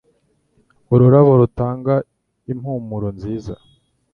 [0.93, 1.93] Ururabo rutanga
[2.51, 3.53] impumuro nziza.